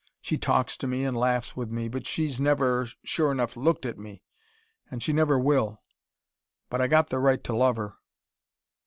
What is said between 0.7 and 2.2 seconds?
to me, an' laughs with me, but